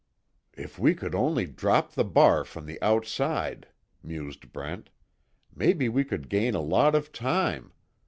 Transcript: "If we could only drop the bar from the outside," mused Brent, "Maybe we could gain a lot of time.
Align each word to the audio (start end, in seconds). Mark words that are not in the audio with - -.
"If 0.57 0.79
we 0.79 0.95
could 0.95 1.13
only 1.13 1.45
drop 1.45 1.91
the 1.91 2.03
bar 2.03 2.43
from 2.43 2.65
the 2.65 2.81
outside," 2.81 3.67
mused 4.01 4.51
Brent, 4.51 4.89
"Maybe 5.55 5.89
we 5.89 6.03
could 6.03 6.27
gain 6.27 6.55
a 6.55 6.59
lot 6.59 6.95
of 6.95 7.11
time. 7.11 7.71